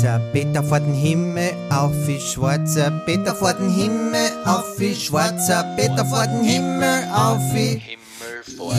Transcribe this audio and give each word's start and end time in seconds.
Schwarzer 0.00 0.18
Peter 0.32 0.62
vor 0.62 0.80
den 0.80 0.94
Himmel, 0.94 1.52
auf 1.68 1.92
wie 2.06 2.18
schwarzer 2.18 2.90
Peter 3.04 3.34
vor 3.34 3.52
den 3.52 3.68
Himmel, 3.68 4.32
auf 4.46 4.64
wie 4.78 4.94
schwarzer 4.94 5.62
Peter 5.76 6.06
vor 6.06 6.26
den 6.26 6.42
Himmel, 6.42 7.04
auf 7.12 7.42
wie 7.52 7.82
Himmel 7.84 8.56
vor. 8.56 8.74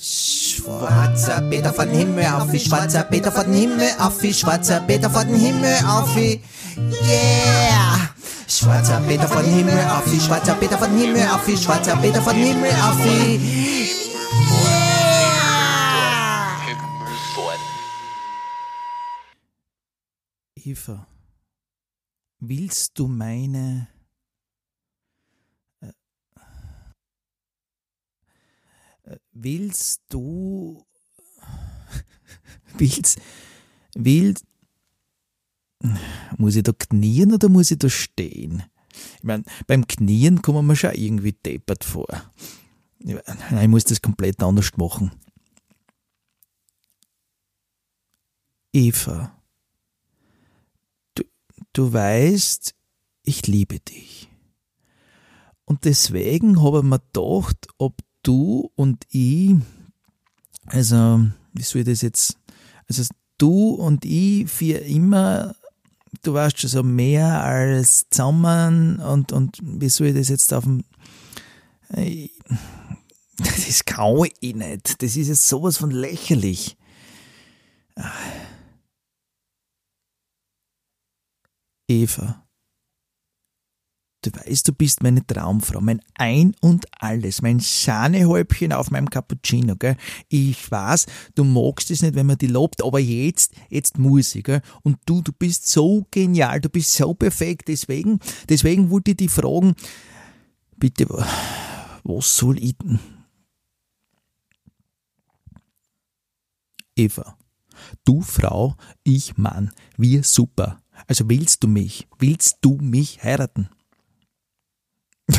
Schwarzer 0.00 1.42
Peter 1.50 1.74
von 1.74 1.90
Himmel 1.90 2.26
auf 2.26 2.50
wie 2.50 2.60
schwarzer 2.60 3.02
Peter 3.02 3.30
von 3.30 3.52
Himmel 3.52 3.90
auf 3.98 4.22
wie 4.22 4.32
schwarzer 4.32 4.80
Peter 4.86 5.10
von 5.10 5.26
Himmel 5.26 5.74
auf 5.86 6.16
wie 6.16 6.40
Yeah. 6.78 8.08
Schwarzer 8.46 9.02
Peter 9.06 9.28
von 9.28 9.44
Himmel 9.44 9.84
auf 9.90 10.10
wie 10.10 10.20
schwarzer 10.20 10.54
Peter 10.54 10.78
von 10.78 10.96
Himmel 10.96 11.28
auf 11.28 11.46
wie 11.46 11.58
schwarzer 11.58 11.96
Peter 11.96 12.22
von 12.22 12.34
Himmel 12.34 12.70
auf 12.70 12.96
wie 13.04 13.87
Eva, 20.68 21.08
willst 22.40 22.98
du 22.98 23.08
meine... 23.08 23.88
äh, 25.80 25.92
äh, 29.04 29.18
Willst 29.32 30.02
du... 30.10 30.84
Willst... 32.76 33.18
Willst... 33.94 34.44
Muss 36.36 36.56
ich 36.56 36.64
da 36.64 36.72
knien 36.72 37.32
oder 37.32 37.48
muss 37.48 37.70
ich 37.70 37.78
da 37.78 37.88
stehen? 37.88 38.64
Ich 39.16 39.22
meine, 39.22 39.44
beim 39.66 39.86
Knien 39.86 40.42
kommen 40.42 40.66
wir 40.66 40.76
schon 40.76 40.92
irgendwie 40.92 41.32
deppert 41.32 41.84
vor. 41.84 42.08
Ich 42.98 43.68
muss 43.68 43.84
das 43.84 44.02
komplett 44.02 44.42
anders 44.42 44.76
machen. 44.76 45.12
Eva. 48.74 49.37
Du 51.78 51.92
weißt, 51.92 52.74
ich 53.22 53.46
liebe 53.46 53.78
dich. 53.78 54.28
Und 55.64 55.84
deswegen 55.84 56.60
habe 56.60 56.78
ich 56.78 56.82
mir 56.82 56.98
gedacht, 56.98 57.68
ob 57.78 57.94
du 58.24 58.72
und 58.74 59.04
ich, 59.10 59.54
also, 60.66 61.24
wie 61.52 61.62
soll 61.62 61.82
ich 61.82 61.86
das 61.86 62.02
jetzt, 62.02 62.36
also 62.88 63.04
du 63.38 63.74
und 63.74 64.04
ich 64.04 64.50
für 64.50 64.78
immer, 64.78 65.54
du 66.24 66.34
weißt 66.34 66.58
schon 66.58 66.70
so 66.70 66.82
mehr 66.82 67.44
als 67.44 68.08
zusammen 68.10 68.98
und, 68.98 69.30
und 69.30 69.60
wie 69.62 69.88
soll 69.88 70.08
ich 70.08 70.16
das 70.16 70.30
jetzt 70.30 70.52
auf 70.52 70.64
dem, 70.64 70.82
das 73.36 73.84
kann 73.84 74.24
ich 74.40 74.56
nicht. 74.56 75.00
Das 75.00 75.14
ist 75.14 75.28
jetzt 75.28 75.48
sowas 75.48 75.76
von 75.76 75.92
lächerlich. 75.92 76.76
Eva, 81.88 82.46
du 84.22 84.30
weißt, 84.32 84.68
du 84.68 84.72
bist 84.72 85.02
meine 85.02 85.26
Traumfrau, 85.26 85.80
mein 85.80 86.00
Ein 86.14 86.54
und 86.60 86.86
Alles, 87.00 87.40
mein 87.40 87.60
Sahnehäubchen 87.60 88.72
auf 88.72 88.90
meinem 88.90 89.08
Cappuccino, 89.08 89.76
gell? 89.76 89.96
Ich 90.28 90.70
weiß, 90.70 91.06
du 91.34 91.44
magst 91.44 91.90
es 91.90 92.02
nicht, 92.02 92.14
wenn 92.14 92.26
man 92.26 92.36
die 92.38 92.48
lobt, 92.48 92.82
aber 92.84 92.98
jetzt, 92.98 93.52
jetzt 93.70 93.98
muss 93.98 94.34
ich, 94.34 94.44
gell? 94.44 94.60
Und 94.82 94.98
du, 95.06 95.22
du 95.22 95.32
bist 95.32 95.68
so 95.68 96.06
genial, 96.10 96.60
du 96.60 96.68
bist 96.68 96.92
so 96.92 97.14
perfekt, 97.14 97.68
deswegen, 97.68 98.18
deswegen 98.48 98.90
wollte 98.90 99.12
ich 99.12 99.16
dich 99.18 99.30
fragen, 99.30 99.74
bitte, 100.76 101.08
wa- 101.08 101.26
was 102.04 102.36
soll 102.36 102.58
ich 102.62 102.76
denn? 102.78 102.98
Eva, 106.96 107.36
du 108.04 108.20
Frau, 108.22 108.76
ich 109.04 109.36
Mann, 109.36 109.70
wir 109.96 110.24
super. 110.24 110.82
Also 111.06 111.28
willst 111.28 111.62
du 111.62 111.68
mich? 111.68 112.08
Willst 112.18 112.58
du 112.60 112.78
mich 112.80 113.22
heiraten? 113.22 113.68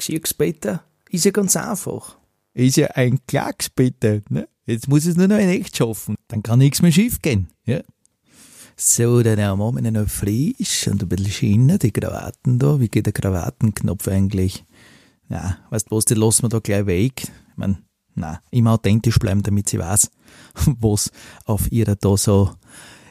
Siehst 0.00 0.38
Peter, 0.38 0.84
ist 1.10 1.24
ja 1.24 1.30
ganz 1.30 1.56
einfach. 1.56 2.16
Ist 2.54 2.76
ja 2.76 2.88
ein 2.88 3.24
Klacks, 3.26 3.68
Peter. 3.68 4.20
Ne? 4.28 4.48
Jetzt 4.66 4.88
muss 4.88 5.04
ich 5.04 5.10
es 5.10 5.16
nur 5.16 5.28
noch 5.28 5.38
in 5.38 5.48
echt 5.48 5.76
schaffen. 5.76 6.16
Dann 6.28 6.42
kann 6.42 6.58
nichts 6.58 6.82
mehr 6.82 6.92
schief 6.92 7.22
gehen. 7.22 7.48
Ja? 7.64 7.80
So, 8.76 9.22
dann 9.22 9.40
haben 9.40 9.84
wir 9.84 9.90
noch 9.90 10.08
frisch 10.08 10.88
und 10.88 11.02
ein 11.02 11.08
bisschen 11.08 11.30
Schiene, 11.30 11.78
die 11.78 11.92
Krawatten 11.92 12.58
da. 12.58 12.80
Wie 12.80 12.88
geht 12.88 13.06
der 13.06 13.12
Krawattenknopf 13.12 14.08
eigentlich? 14.08 14.64
Ja, 15.28 15.58
weißt 15.68 15.90
du 15.90 15.96
was, 15.96 16.06
die 16.06 16.14
lassen 16.14 16.44
wir 16.44 16.48
da 16.48 16.60
gleich 16.60 16.86
weg. 16.86 17.22
Ich 17.24 17.56
mein, 17.56 17.84
na, 18.14 18.40
immer 18.50 18.72
authentisch 18.72 19.18
bleiben, 19.18 19.42
damit 19.42 19.68
sie 19.68 19.78
weiß, 19.78 20.10
was 20.80 21.12
auf 21.44 21.70
ihrer 21.70 21.94
da 21.94 22.16
so 22.16 22.52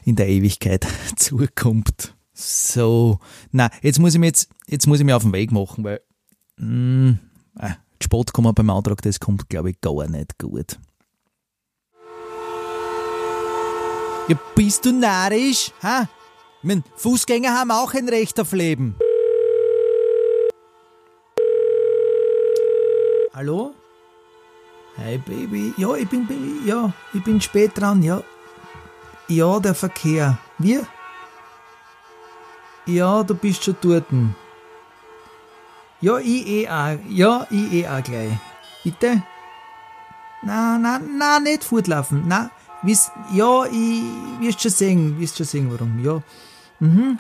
in 0.09 0.15
der 0.15 0.27
Ewigkeit 0.27 0.87
zukommt. 1.15 2.15
So, 2.33 3.19
na, 3.51 3.69
jetzt 3.81 3.99
muss 3.99 4.13
ich 4.13 4.19
mir 4.19 4.27
jetzt, 4.27 4.49
jetzt 4.67 4.87
muss 4.87 4.99
ich 4.99 5.05
mir 5.05 5.15
auf 5.15 5.23
den 5.23 5.33
Weg 5.33 5.51
machen, 5.51 5.83
weil, 5.83 6.01
mh, 6.57 7.19
äh, 7.59 7.71
Sport 8.01 8.33
kommen 8.33 8.53
beim 8.55 8.69
Antrag, 8.69 9.01
das 9.01 9.19
kommt, 9.19 9.49
glaube 9.49 9.71
ich, 9.71 9.81
gar 9.81 10.07
nicht 10.07 10.39
gut. 10.39 10.79
Ja, 14.27 14.39
bist 14.55 14.85
du 14.85 14.91
narrisch? 14.91 15.71
Ha? 15.83 16.07
Ich 16.61 16.67
mein, 16.67 16.83
Fußgänger 16.95 17.53
haben 17.53 17.71
auch 17.71 17.93
ein 17.93 18.09
Recht 18.09 18.39
auf 18.39 18.51
Leben. 18.53 18.95
Hallo? 23.33 23.73
Hey 24.95 25.17
Baby, 25.17 25.73
ja, 25.77 25.95
ich 25.95 26.09
bin 26.09 26.27
ja, 26.65 26.91
ich 27.13 27.23
bin 27.23 27.39
spät 27.39 27.71
dran, 27.75 28.03
ja. 28.03 28.21
Ja, 29.29 29.59
der 29.59 29.75
Verkehr. 29.75 30.39
Wir? 30.57 30.87
Ja, 32.87 33.21
du 33.21 33.35
bist 33.35 33.63
schon 33.63 33.75
dort. 33.79 34.05
Ja, 36.01 36.17
ich 36.17 36.47
eh 36.47 36.67
auch. 36.67 36.97
Ja, 37.07 37.45
ich 37.51 37.73
eh 37.73 37.87
auch 37.87 38.03
gleich. 38.03 38.31
Bitte? 38.83 39.21
Na, 40.41 40.79
na, 40.79 40.99
na, 40.99 41.39
nicht 41.39 41.63
fortlaufen. 41.63 42.23
Na, 42.25 42.49
wiss, 42.81 43.11
ja, 43.31 43.65
ich 43.65 44.01
wirst 44.39 44.61
schon 44.61 44.71
sehen, 44.71 45.19
wirst 45.19 45.37
schon 45.37 45.45
sehen, 45.45 45.71
warum. 45.71 46.03
Ja. 46.03 46.23
Mhm. 46.79 47.19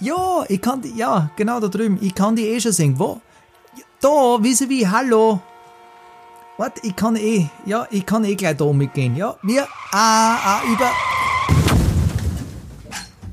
Ja, 0.00 0.44
ich 0.48 0.60
kann 0.60 0.82
die, 0.82 0.96
ja, 0.96 1.30
genau 1.36 1.60
da 1.60 1.68
drüben. 1.68 1.98
Ich 2.00 2.14
kann 2.16 2.34
die 2.34 2.48
eh 2.48 2.60
schon 2.60 2.72
sehen. 2.72 2.98
Wo? 2.98 3.20
Da, 4.00 4.42
vis 4.42 4.68
wie, 4.68 4.88
hallo. 4.88 5.40
Warte, 6.56 6.80
ich 6.84 6.96
kann 6.96 7.14
eh, 7.14 7.46
ja, 7.66 7.86
ich 7.90 8.04
kann 8.04 8.24
eh 8.24 8.34
gleich 8.34 8.56
da 8.56 8.72
mitgehen. 8.72 9.14
Ja, 9.14 9.36
wir, 9.42 9.68
ah, 9.92 10.36
ah, 10.44 10.62
über. 10.66 10.90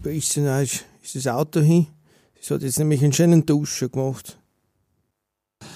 Wo 0.07 0.11
ist 0.11 0.37
das 0.37 1.27
Auto 1.27 1.59
hin? 1.59 1.87
Das 2.39 2.49
hat 2.49 2.61
jetzt 2.61 2.79
nämlich 2.79 3.03
einen 3.03 3.11
schönen 3.11 3.45
Duscher 3.45 3.89
gemacht. 3.89 4.37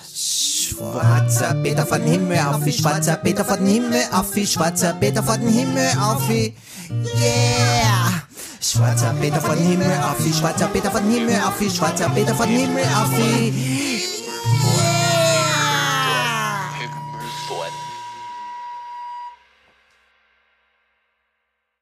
Schwarzer 0.10 1.54
Peter 1.56 1.86
von 1.86 2.02
Himmel 2.02 2.40
auf 2.40 2.66
schwarzer 2.72 3.18
Peter 3.18 3.44
von 3.44 3.66
Himmel 3.66 4.00
auf 4.14 4.34
schwarzer 4.34 4.94
Peter 4.94 5.22
von 5.22 5.42
Himmel 5.42 5.86
auf 6.00 6.30
Yeah! 6.30 8.24
Schwarzer 8.62 9.14
Peter 9.20 9.42
von 9.42 9.58
Himmel 9.58 9.92
auf 10.02 10.26
schwarzer 10.34 10.68
Peter 10.68 10.92
von 10.92 11.12
Himmel 11.12 11.36
auf 11.36 11.60
schwarzer 11.70 12.10
Peter 12.12 12.34
von 12.34 12.48
Himmel 12.48 12.86
auf 12.86 13.12